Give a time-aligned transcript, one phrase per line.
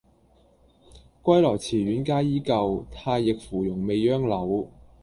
[1.21, 4.67] 歸來池苑皆依舊，太液芙蓉未央柳。